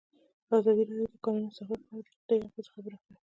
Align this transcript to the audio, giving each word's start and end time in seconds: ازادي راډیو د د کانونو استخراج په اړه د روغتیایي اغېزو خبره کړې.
ازادي 0.57 0.83
راډیو 0.87 1.07
د 1.09 1.11
د 1.15 1.17
کانونو 1.23 1.47
استخراج 1.49 1.81
په 1.87 1.93
اړه 1.95 1.99
د 2.07 2.11
روغتیایي 2.11 2.43
اغېزو 2.49 2.71
خبره 2.75 2.97
کړې. 3.03 3.15